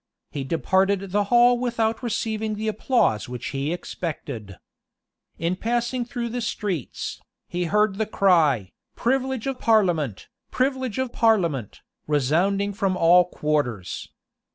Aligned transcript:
He 0.31 0.43
departed 0.43 1.11
the 1.11 1.25
hall 1.25 1.59
without 1.59 2.01
receiving 2.01 2.55
the 2.55 2.67
applause 2.67 3.29
which 3.29 3.49
he 3.49 3.71
expected. 3.71 4.57
In 5.37 5.55
passing 5.55 6.05
through 6.05 6.29
the 6.29 6.41
streets, 6.41 7.21
he 7.47 7.65
heard 7.65 7.99
the 7.99 8.07
cry, 8.07 8.71
"Privilege 8.95 9.45
of 9.45 9.59
parliament! 9.59 10.27
privilege 10.49 10.97
of 10.97 11.13
parliament!" 11.13 11.81
resounding 12.07 12.73
from 12.73 12.97
all 12.97 13.25
quarters. 13.25 14.09